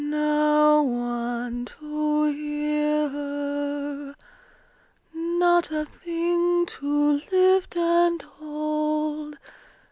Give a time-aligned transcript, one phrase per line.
[0.03, 4.15] No one to hear her!
[5.13, 9.37] Not a thing to lift and hold!